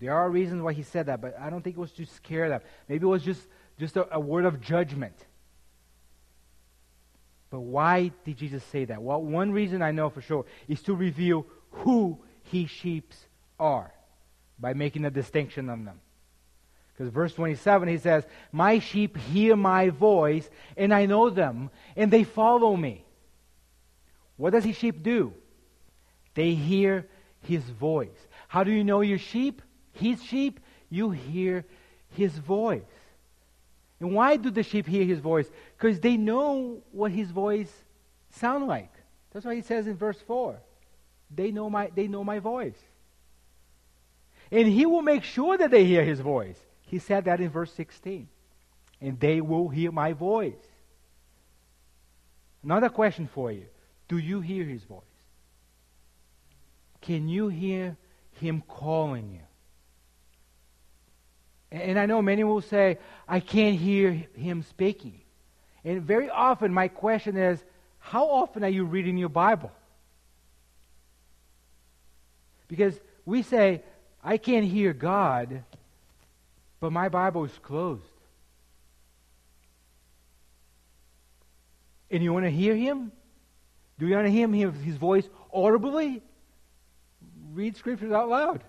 [0.00, 2.48] There are reasons why he said that, but I don't think it was to scare
[2.48, 2.60] them.
[2.88, 3.42] Maybe it was just,
[3.78, 5.16] just a, a word of judgment.
[7.50, 9.02] But why did Jesus say that?
[9.02, 13.12] Well, one reason I know for sure is to reveal who his sheep
[13.58, 13.92] are
[14.58, 16.00] by making a distinction on them.
[16.92, 22.10] Because verse 27, he says, My sheep hear my voice, and I know them, and
[22.10, 23.04] they follow me.
[24.36, 25.32] What does his sheep do?
[26.34, 27.06] They hear
[27.42, 28.26] his voice.
[28.48, 29.62] How do you know your sheep?
[29.92, 30.60] His sheep?
[30.90, 31.64] You hear
[32.16, 32.82] his voice.
[34.00, 35.48] And why do the sheep hear his voice?
[35.76, 37.72] Because they know what his voice
[38.30, 38.92] sound like.
[39.32, 40.60] That's why he says in verse 4.
[41.34, 42.78] They know my they know my voice.
[44.50, 46.58] And he will make sure that they hear his voice.
[46.82, 48.28] He said that in verse 16.
[49.00, 50.54] And they will hear my voice.
[52.62, 53.66] Another question for you.
[54.08, 55.02] Do you hear his voice?
[57.00, 57.96] Can you hear
[58.40, 59.40] him calling you?
[61.70, 65.20] And I know many will say, I can't hear him speaking.
[65.84, 67.62] And very often, my question is,
[67.98, 69.70] how often are you reading your Bible?
[72.68, 73.82] Because we say,
[74.22, 75.62] I can't hear God,
[76.80, 78.02] but my Bible is closed.
[82.10, 83.12] And you want to hear him?
[83.98, 86.22] Do you want to hear him, his voice audibly?
[87.58, 88.62] read scriptures out loud.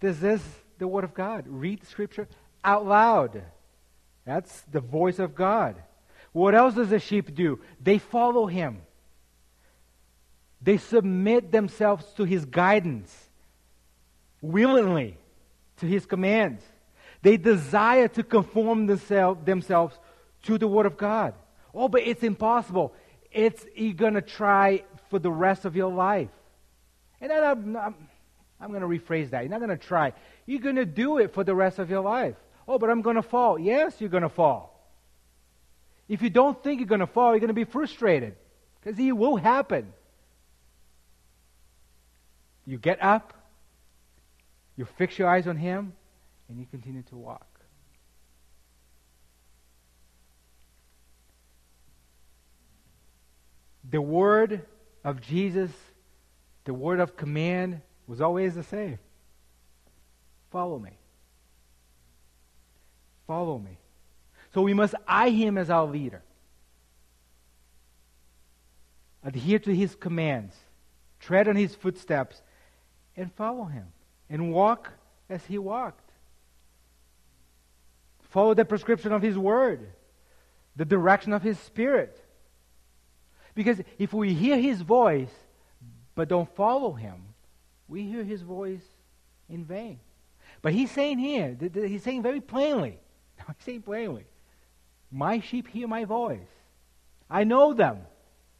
[0.00, 0.42] This is
[0.78, 1.44] the Word of God.
[1.48, 2.28] Read Scripture
[2.62, 3.42] out loud.
[4.26, 5.76] That's the voice of God.
[6.32, 7.60] What else does the sheep do?
[7.82, 8.82] They follow Him.
[10.66, 13.16] They submit themselves to His guidance
[14.42, 15.16] willingly
[15.76, 16.64] to His commands.
[17.22, 19.98] They desire to conform themselves
[20.42, 21.34] to the Word of God.
[21.72, 22.92] Oh, but it's impossible.
[23.30, 26.30] It's you're gonna try for the rest of your life.
[27.20, 27.94] And then I'm, I'm,
[28.60, 29.42] I'm gonna rephrase that.
[29.42, 30.14] You're not gonna try.
[30.46, 32.34] You're gonna do it for the rest of your life.
[32.66, 33.56] Oh, but I'm gonna fall.
[33.56, 34.84] Yes, you're gonna fall.
[36.08, 38.34] If you don't think you're gonna fall, you're gonna be frustrated
[38.82, 39.92] because it will happen.
[42.66, 43.32] You get up,
[44.76, 45.92] you fix your eyes on Him,
[46.48, 47.46] and you continue to walk.
[53.88, 54.62] The word
[55.04, 55.70] of Jesus,
[56.64, 58.98] the word of command, was always the same
[60.56, 60.92] follow me.
[63.26, 63.76] Follow me.
[64.54, 66.22] So we must eye him as our leader.
[69.22, 70.56] Adhere to his commands,
[71.20, 72.40] tread on his footsteps,
[73.16, 73.86] and follow him,
[74.28, 74.92] and walk
[75.28, 76.06] as he walked.
[78.36, 79.80] Follow the prescription of His Word,
[80.76, 82.22] the direction of His Spirit.
[83.54, 85.32] Because if we hear His voice
[86.14, 87.14] but don't follow Him,
[87.88, 88.84] we hear His voice
[89.48, 90.00] in vain.
[90.60, 92.98] But He's saying here, He's saying very plainly,
[93.38, 94.26] He's saying plainly,
[95.10, 96.40] My sheep hear my voice.
[97.30, 98.00] I know them,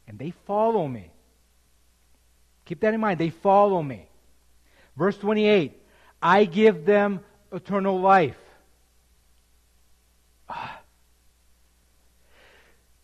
[0.07, 1.11] and they follow me.
[2.65, 3.19] Keep that in mind.
[3.19, 4.06] They follow me.
[4.97, 5.79] Verse 28
[6.21, 8.37] I give them eternal life.
[10.49, 10.81] Ah.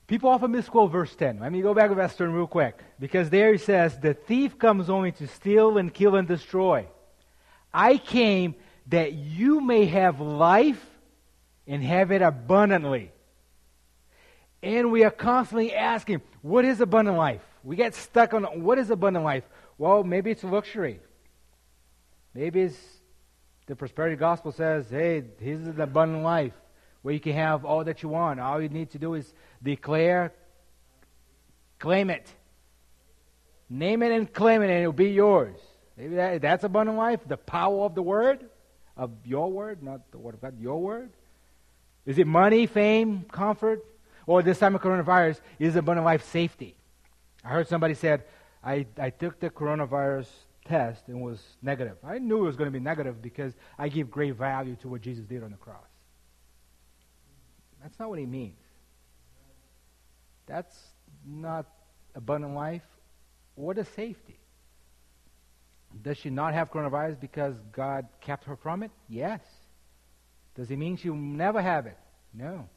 [0.07, 1.39] People often misquote verse 10.
[1.39, 2.79] Let me go back to verse 10 real quick.
[2.99, 6.87] Because there he says, The thief comes only to steal and kill and destroy.
[7.73, 8.55] I came
[8.87, 10.83] that you may have life
[11.67, 13.11] and have it abundantly.
[14.61, 17.41] And we are constantly asking, What is abundant life?
[17.63, 19.43] We get stuck on what is abundant life?
[19.77, 20.99] Well, maybe it's luxury.
[22.33, 22.69] Maybe
[23.67, 26.53] the prosperity gospel says, Hey, this is the abundant life
[27.01, 28.39] where you can have all that you want.
[28.39, 30.33] All you need to do is declare,
[31.79, 32.27] claim it.
[33.69, 35.57] Name it and claim it, and it'll be yours.
[35.97, 38.45] Maybe that, that's abundant life, the power of the word,
[38.97, 41.11] of your word, not the word of God, your word.
[42.05, 43.85] Is it money, fame, comfort?
[44.25, 46.75] Or this time of coronavirus, is abundant life safety?
[47.43, 48.23] I heard somebody said,
[48.63, 50.27] I, I took the coronavirus
[50.65, 51.97] test and was negative.
[52.03, 55.01] I knew it was going to be negative because I give great value to what
[55.01, 55.87] Jesus did on the cross.
[57.81, 58.59] That's not what he means.
[60.45, 60.75] That's
[61.25, 61.65] not
[62.15, 62.83] abundant life
[63.55, 64.39] or the safety.
[66.01, 68.91] Does she not have coronavirus because God kept her from it?
[69.07, 69.41] Yes.
[70.55, 71.97] Does it mean she'll never have it?
[72.33, 72.67] No.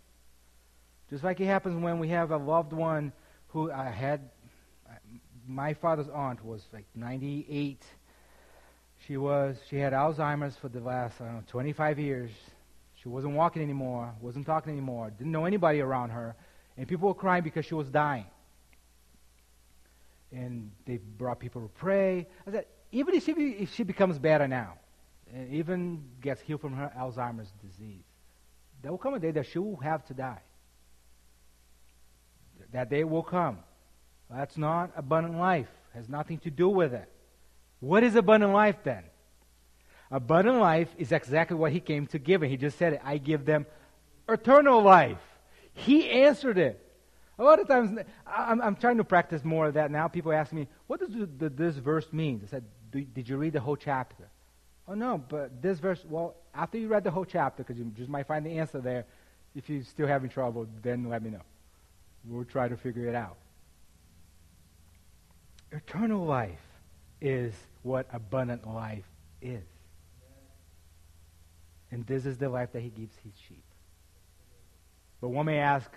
[1.09, 3.13] Just like it happens when we have a loved one
[3.49, 4.29] who I had.
[5.47, 7.83] My father's aunt was like 98.
[9.07, 9.57] She was.
[9.69, 12.31] She had Alzheimer's for the last I don't know 25 years.
[13.03, 16.35] She wasn't walking anymore, wasn't talking anymore, didn't know anybody around her,
[16.77, 18.27] and people were crying because she was dying.
[20.33, 22.27] And they brought people to pray.
[22.47, 24.75] I said, even if she, if she becomes better now,
[25.33, 28.05] and even gets healed from her Alzheimer's disease,
[28.83, 30.41] there will come a day that she will have to die.
[32.73, 33.59] That day will come.
[34.31, 35.69] That's not abundant life.
[35.95, 37.09] It Has nothing to do with it.
[37.81, 39.05] What is abundant life then?
[40.11, 42.43] Abundant life is exactly what he came to give.
[42.43, 43.01] And he just said it.
[43.05, 43.67] I give them
[44.29, 45.19] eternal life.
[45.75, 46.83] He answered it.
[47.39, 50.09] A lot of times, I'm, I'm trying to practice more of that now.
[50.09, 52.41] People ask me, what does the, this verse mean?
[52.43, 54.29] I said, did you read the whole chapter?
[54.89, 58.09] Oh, no, but this verse, well, after you read the whole chapter, because you just
[58.09, 59.05] might find the answer there,
[59.55, 61.43] if you're still having trouble, then let me know.
[62.25, 63.37] We'll try to figure it out.
[65.73, 66.61] Eternal life
[67.21, 67.53] is
[67.83, 69.05] what abundant life
[69.41, 69.65] is.
[71.91, 73.65] And this is the life that he gives his sheep.
[75.21, 75.91] But one may ask,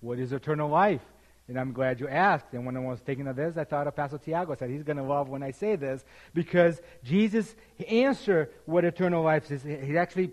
[0.00, 1.02] what is eternal life?
[1.48, 2.46] And I'm glad you asked.
[2.52, 4.52] And when I was thinking of this, I thought of Pastor Tiago.
[4.52, 7.54] I said, he's going to love when I say this because Jesus
[7.88, 9.62] answered what eternal life is.
[9.62, 10.32] He actually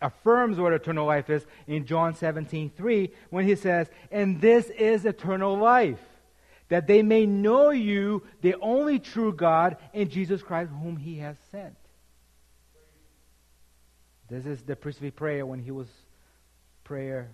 [0.00, 5.04] affirms what eternal life is in John 17, 3, when he says, And this is
[5.04, 6.00] eternal life,
[6.68, 11.36] that they may know you, the only true God, and Jesus Christ, whom he has
[11.50, 11.76] sent.
[14.28, 15.86] This is the priestly prayer when he was
[16.82, 17.30] prayer,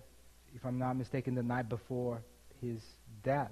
[0.55, 2.21] if I'm not mistaken, the night before
[2.61, 2.81] his
[3.23, 3.51] death.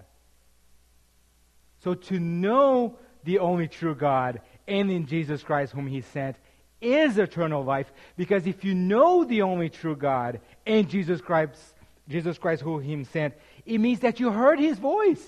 [1.84, 6.36] So to know the only true God and in Jesus Christ whom he sent
[6.80, 11.60] is eternal life because if you know the only true God and Jesus Christ,
[12.08, 13.34] Jesus Christ who him sent,
[13.66, 15.28] it means that you heard his voice.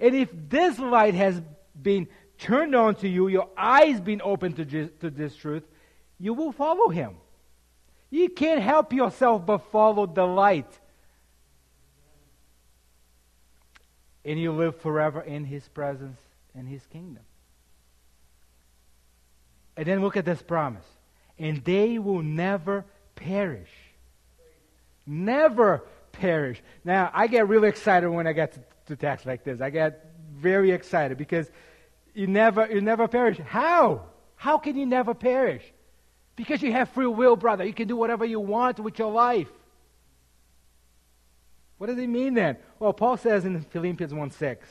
[0.00, 1.40] And if this light has
[1.80, 5.64] been turned on to you, your eyes been opened to, to this truth,
[6.18, 7.16] you will follow him.
[8.10, 10.78] You can't help yourself but follow the light.
[14.24, 16.18] And you live forever in his presence
[16.54, 17.24] and his kingdom.
[19.76, 20.86] And then look at this promise.
[21.38, 22.84] And they will never
[23.16, 23.70] perish.
[25.06, 26.62] Never perish.
[26.84, 29.60] Now, I get really excited when I get to, to text like this.
[29.60, 31.50] I get very excited because
[32.14, 33.38] you never, you never perish.
[33.38, 34.06] How?
[34.36, 35.62] How can you never perish?
[36.36, 37.64] Because you have free will, brother.
[37.64, 39.48] You can do whatever you want with your life.
[41.78, 42.56] What does it mean then?
[42.78, 44.68] Well, Paul says in Philippians 1 6,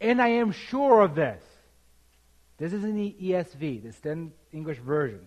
[0.00, 1.42] and I am sure of this.
[2.58, 5.20] This is in the ESV, the Standard English Version.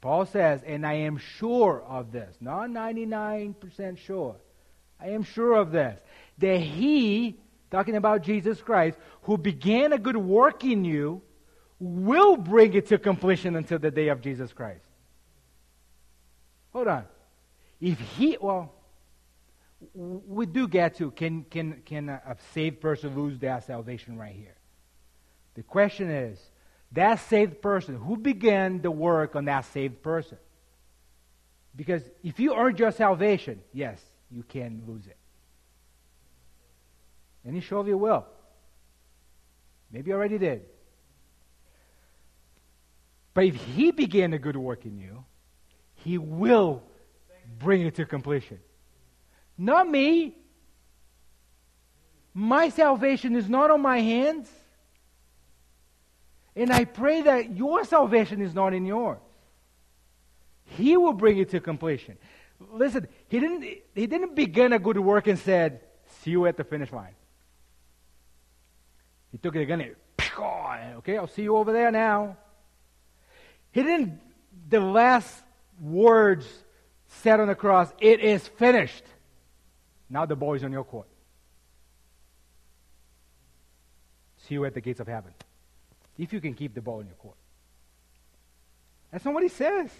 [0.00, 4.36] Paul says, and I am sure of this, not 99% sure.
[5.00, 6.00] I am sure of this,
[6.42, 7.38] that he,
[7.70, 11.22] talking about Jesus Christ, who began a good work in you,
[11.78, 14.84] will bring it to completion until the day of Jesus Christ.
[16.72, 17.04] Hold on.
[17.80, 18.72] If he, well,
[19.94, 24.56] we do get to can, can, can a saved person lose their salvation right here?
[25.54, 26.38] The question is
[26.92, 30.38] that saved person, who began the work on that saved person?
[31.74, 35.16] Because if you earned your salvation, yes, you can lose it.
[37.44, 38.24] And he surely will.
[39.90, 40.62] Maybe you already did.
[43.34, 45.24] But if he began a good work in you,
[45.94, 46.82] he will
[47.58, 48.58] bring it to completion.
[49.56, 50.36] Not me.
[52.34, 54.50] My salvation is not on my hands.
[56.54, 59.18] And I pray that your salvation is not in yours.
[60.64, 62.18] He will bring it to completion.
[62.70, 63.64] Listen, he didn't,
[63.94, 65.80] he didn't begin a good work and said,
[66.20, 67.14] See you at the finish line.
[69.32, 69.96] He took it again and,
[70.98, 72.36] okay, I'll see you over there now.
[73.72, 74.20] He didn't,
[74.68, 75.42] the last
[75.80, 76.46] words
[77.06, 79.04] said on the cross, it is finished.
[80.08, 81.08] Now the ball is on your court.
[84.46, 85.32] See you at the gates of heaven.
[86.18, 87.36] If you can keep the ball in your court.
[89.10, 89.90] That's not what he says.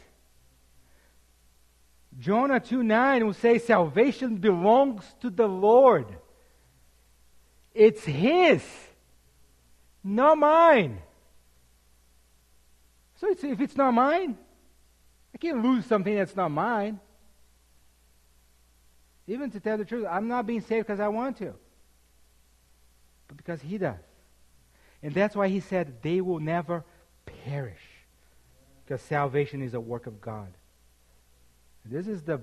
[2.19, 6.07] Jonah 2 9 will say, Salvation belongs to the Lord.
[7.75, 8.63] It's His,
[10.05, 11.01] not mine.
[13.21, 14.37] So it's, if it's not mine,
[15.35, 17.01] I can't lose something that's not mine.
[19.29, 21.55] Even to tell the truth, I'm not being saved because I want to,
[23.29, 24.01] but because He does.
[25.03, 26.85] And that's why He said, they will never
[27.45, 27.81] perish,
[28.85, 30.49] because salvation is a work of God.
[31.85, 32.41] This is the.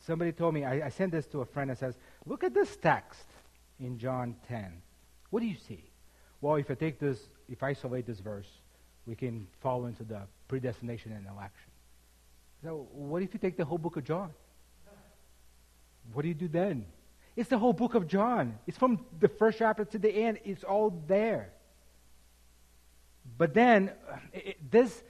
[0.00, 1.96] Somebody told me, I, I sent this to a friend that says,
[2.26, 3.26] look at this text
[3.80, 4.82] in John 10.
[5.30, 5.90] What do you see?
[6.40, 7.18] Well, if I take this,
[7.48, 8.48] if I isolate this verse,
[9.06, 11.70] we can fall into the predestination and election.
[12.62, 14.30] So, what if you take the whole book of John?
[16.12, 16.86] What do you do then?
[17.36, 18.58] It's the whole book of John.
[18.66, 20.38] It's from the first chapter to the end.
[20.44, 21.52] It's all there.
[23.36, 25.02] But then, uh, it, this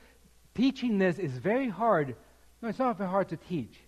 [0.54, 2.16] teaching this is very hard.
[2.60, 3.78] No, it's not very hard to teach.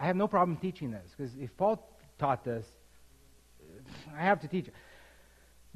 [0.00, 1.86] I have no problem teaching this because if Paul
[2.18, 2.66] taught this,
[3.60, 4.74] uh, I have to teach it.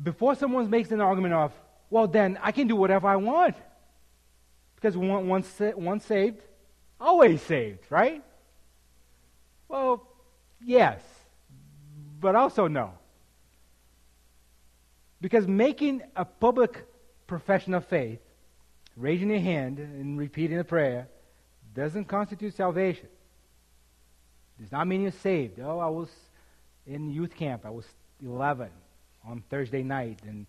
[0.02, 1.52] Before someone makes an argument of,
[1.90, 3.54] well, then I can do whatever I want.
[4.74, 5.46] Because once,
[5.76, 6.40] once saved,
[7.00, 8.22] always saved, right?
[9.68, 10.06] Well,
[10.64, 11.00] yes,
[12.20, 12.92] but also no.
[15.20, 16.84] Because making a public
[17.28, 18.18] profession of faith,
[18.96, 21.06] raising your hand and repeating a prayer,
[21.74, 23.06] doesn't constitute salvation.
[24.58, 25.60] It Does not mean you're saved.
[25.60, 26.08] Oh, I was
[26.86, 27.64] in youth camp.
[27.64, 27.86] I was
[28.24, 28.68] 11
[29.26, 30.46] on Thursday night, and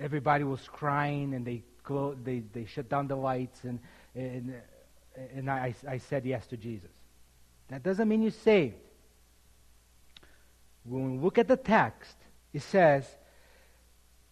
[0.00, 3.78] everybody was crying and they clo- they, they shut down the lights and,
[4.14, 4.54] and,
[5.34, 6.90] and I, I said yes to Jesus.
[7.68, 8.76] That doesn't mean you're saved.
[10.84, 12.16] When we look at the text,
[12.52, 13.04] it says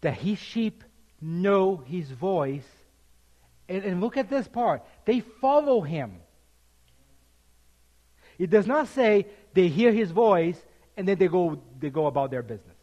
[0.01, 0.85] that his sheep
[1.21, 2.67] know his voice.
[3.69, 4.83] And, and look at this part.
[5.05, 6.21] They follow him.
[8.39, 10.61] It does not say they hear his voice
[10.97, 12.76] and then they go, they go about their business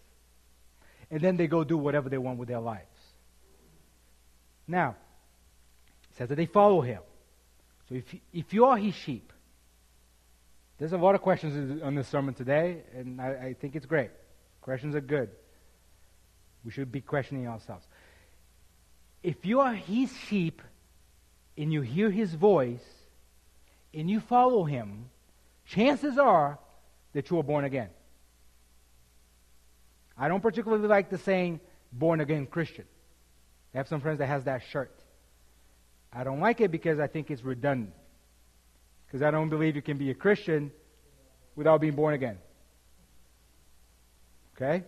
[1.13, 2.97] and then they go do whatever they want with their lives.
[4.67, 4.95] Now,
[6.09, 7.01] it says that they follow him.
[7.87, 9.31] So if, if you are his sheep,
[10.79, 14.09] there's a lot of questions on this sermon today, and I, I think it's great.
[14.61, 15.29] Questions are good.
[16.65, 17.85] We should be questioning ourselves.
[19.21, 20.63] if you are his sheep
[21.55, 22.83] and you hear his voice
[23.93, 25.11] and you follow him,
[25.67, 26.57] chances are
[27.13, 27.89] that you are born again.
[30.17, 31.59] I don't particularly like the saying
[31.91, 32.85] born again Christian.
[33.73, 34.91] I have some friends that has that shirt.
[36.11, 37.93] I don't like it because I think it's redundant.
[39.07, 40.71] Because I don't believe you can be a Christian
[41.55, 42.37] without being born again.
[44.55, 44.83] Okay?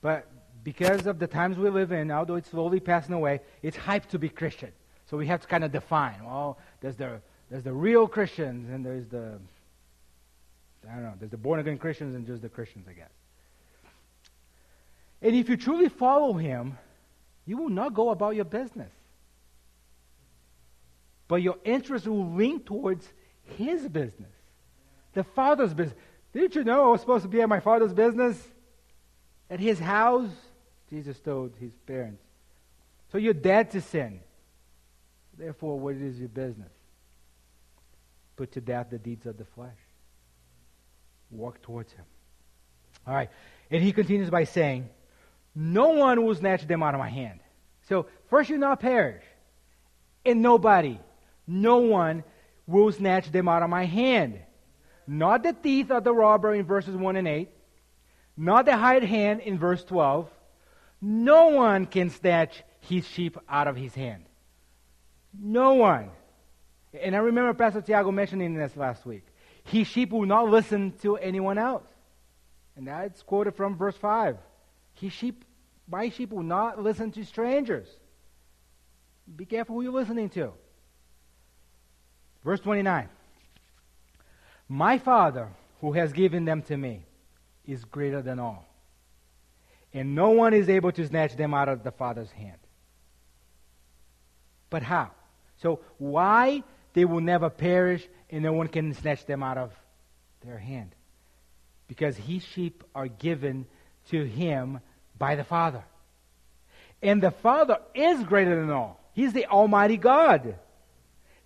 [0.00, 0.26] But
[0.64, 4.18] because of the times we live in, although it's slowly passing away, it's hyped to
[4.18, 4.72] be Christian.
[5.10, 6.24] So we have to kind of define.
[6.24, 7.20] Well, there's the
[7.50, 9.38] there's the real Christians and there's the
[10.88, 13.10] I don't know, there's the born again Christians and just the Christians, I guess.
[15.20, 16.78] And if you truly follow him,
[17.44, 18.92] you will not go about your business.
[21.26, 23.06] But your interest will lean towards
[23.56, 24.30] his business,
[25.12, 25.98] the Father's business.
[26.32, 28.40] Didn't you know I was supposed to be at my Father's business?
[29.50, 30.30] At his house?
[30.90, 32.22] Jesus told his parents.
[33.10, 34.20] So you're dead to sin.
[35.36, 36.72] Therefore, what is your business?
[38.36, 39.76] Put to death the deeds of the flesh.
[41.30, 42.04] Walk towards him.
[43.06, 43.30] All right.
[43.70, 44.88] And he continues by saying,
[45.54, 47.40] No one will snatch them out of my hand.
[47.88, 49.24] So, first you not perish.
[50.24, 50.98] And nobody,
[51.46, 52.24] no one
[52.66, 54.38] will snatch them out of my hand.
[55.06, 57.48] Not the teeth of the robber in verses 1 and 8.
[58.36, 60.28] Not the hired hand in verse 12.
[61.00, 64.24] No one can snatch his sheep out of his hand.
[65.38, 66.10] No one.
[66.92, 69.24] And I remember Pastor Tiago mentioning this last week.
[69.70, 71.86] His sheep will not listen to anyone else.
[72.76, 74.38] And that's quoted from verse 5.
[74.94, 75.44] His sheep,
[75.86, 77.86] my sheep will not listen to strangers.
[79.36, 80.52] Be careful who you're listening to.
[82.42, 83.08] Verse 29.
[84.68, 85.48] My Father,
[85.80, 87.04] who has given them to me,
[87.66, 88.64] is greater than all.
[89.92, 92.58] And no one is able to snatch them out of the Father's hand.
[94.70, 95.10] But how?
[95.56, 96.62] So, why
[96.92, 99.72] they will never perish and no one can snatch them out of
[100.44, 100.94] their hand?
[101.86, 103.66] Because his sheep are given
[104.10, 104.80] to him
[105.18, 105.84] by the Father.
[107.02, 109.00] And the Father is greater than all.
[109.12, 110.56] He's the Almighty God.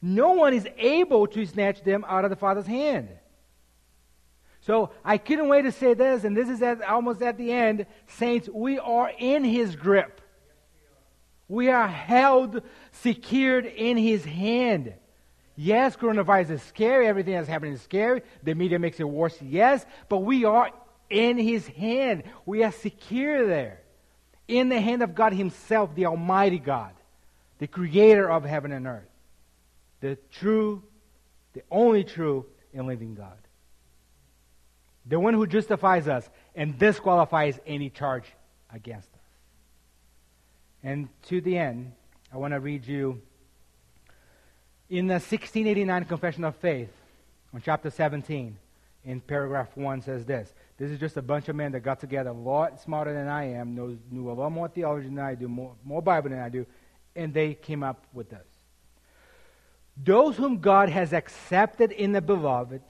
[0.00, 3.08] No one is able to snatch them out of the Father's hand.
[4.62, 7.86] So I couldn't wait to say this, and this is at, almost at the end.
[8.06, 10.20] Saints, we are in His grip.
[11.48, 12.62] We are held,
[12.92, 14.94] secured in His hand.
[15.62, 17.06] Yes, coronavirus is scary.
[17.06, 18.22] Everything that's happening is scary.
[18.42, 19.40] The media makes it worse.
[19.40, 20.72] Yes, but we are
[21.08, 22.24] in His hand.
[22.44, 23.80] We are secure there.
[24.48, 26.92] In the hand of God Himself, the Almighty God,
[27.60, 29.08] the Creator of heaven and earth
[30.00, 30.82] the true,
[31.52, 32.44] the only true
[32.74, 33.38] and living God.
[35.06, 38.24] The one who justifies us and disqualifies any charge
[38.74, 39.20] against us.
[40.82, 41.92] And to the end,
[42.32, 43.22] I want to read you
[44.92, 46.90] in the 1689 Confession of Faith,
[47.54, 48.54] on chapter 17,
[49.06, 50.52] in paragraph 1 says this.
[50.76, 53.44] This is just a bunch of men that got together a lot smarter than I
[53.54, 56.50] am, knows, knew a lot more theology than I do, more, more Bible than I
[56.50, 56.66] do,
[57.16, 58.44] and they came up with this.
[59.96, 62.82] Those whom God has accepted in the beloved,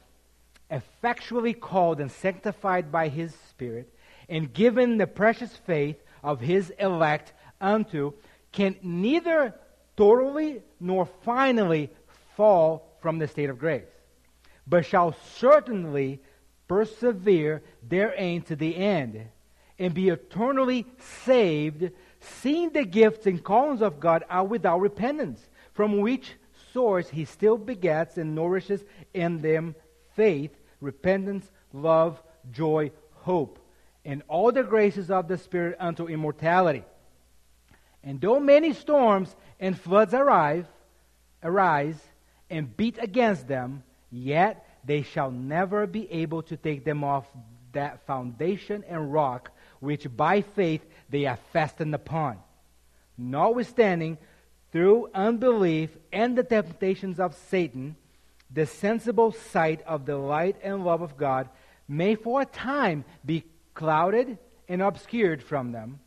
[0.73, 3.95] effectually called and sanctified by his Spirit,
[4.29, 8.15] and given the precious faith of his elect unto,
[8.51, 9.55] can neither
[9.97, 11.91] totally nor finally
[12.37, 13.85] fall from the state of grace,
[14.67, 16.21] but shall certainly
[16.69, 19.27] persevere therein to the end,
[19.79, 20.87] and be eternally
[21.25, 21.91] saved,
[22.21, 25.41] seeing the gifts and callings of God are without repentance,
[25.75, 26.35] from which
[26.73, 29.75] source, he still begets and nourishes in them
[30.15, 33.59] faith, repentance, love, joy, hope,
[34.05, 36.85] and all the graces of the Spirit unto immortality.
[38.05, 40.67] And though many storms and floods arrive,
[41.43, 42.01] arise
[42.51, 47.27] and beat against them, yet they shall never be able to take them off
[47.73, 49.51] that foundation and rock
[49.81, 52.39] which by faith they are fastened upon.
[53.17, 54.19] Notwithstanding,
[54.71, 57.97] through unbelief and the temptations of Satan,
[58.51, 61.49] the sensible sight of the light and love of God
[61.89, 63.45] may for a time be
[63.75, 64.39] clouded
[64.69, 66.01] and obscured from them,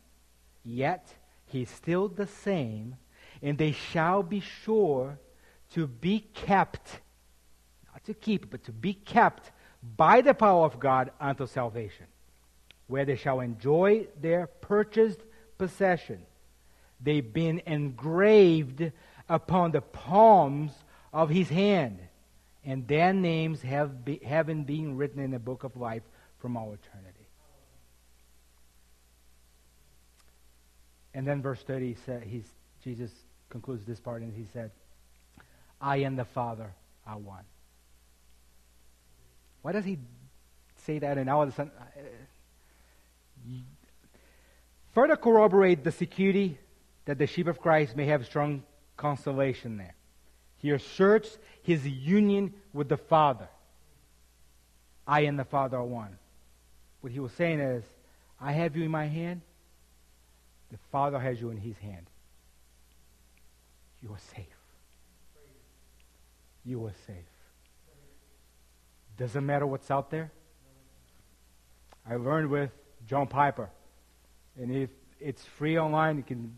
[0.64, 1.12] yet
[1.46, 2.96] he is still the same,
[3.42, 5.18] and they shall be sure
[5.72, 7.00] to be kept,
[7.92, 9.50] not to keep, but to be kept
[9.96, 12.06] by the power of God unto salvation,
[12.86, 15.20] where they shall enjoy their purchased
[15.58, 16.24] possession
[17.00, 18.90] They've been engraved
[19.28, 20.72] upon the palms
[21.12, 21.98] of his hand,
[22.64, 26.02] and their names have be, haven't been written in the book of life
[26.38, 27.05] from all eternity.
[31.16, 32.44] And then verse 30, he said, he's,
[32.84, 33.10] Jesus
[33.48, 34.70] concludes this part and he said,
[35.80, 36.70] I and the Father
[37.06, 37.44] are one.
[39.62, 39.98] Why does he
[40.84, 41.72] say that and all of a sudden?
[41.78, 43.50] Uh,
[44.92, 46.58] further corroborate the security
[47.06, 48.62] that the sheep of Christ may have strong
[48.98, 49.94] consolation there.
[50.58, 53.48] He asserts his union with the Father.
[55.06, 56.18] I and the Father are one.
[57.00, 57.84] What he was saying is,
[58.38, 59.40] I have you in my hand.
[60.70, 62.06] The Father has you in his hand.
[64.02, 64.46] You are safe.
[66.64, 67.16] You are safe.
[69.16, 70.30] Doesn't matter what's out there.
[72.08, 72.70] I learned with
[73.06, 73.70] John Piper.
[74.60, 74.90] And if
[75.20, 76.54] it's free online, you can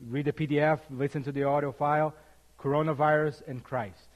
[0.00, 2.14] read the PDF, listen to the audio file,
[2.60, 4.08] Coronavirus and Christ.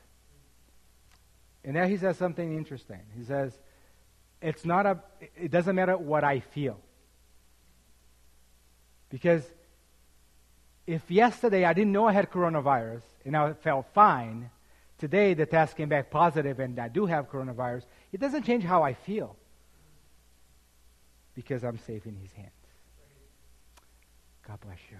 [1.64, 3.00] And there he says something interesting.
[3.16, 3.52] He says,
[4.40, 4.98] it's not a,
[5.36, 6.78] it doesn't matter what I feel.
[9.16, 9.50] Because
[10.86, 14.50] if yesterday I didn't know I had coronavirus and I felt fine,
[14.98, 18.82] today the test came back positive and I do have coronavirus, it doesn't change how
[18.82, 19.34] I feel
[21.34, 22.50] because I'm safe in His hands.
[24.46, 24.98] God bless you.